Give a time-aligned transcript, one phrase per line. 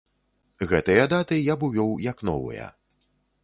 [0.71, 2.65] Гэтыя даты я б увёў як новыя.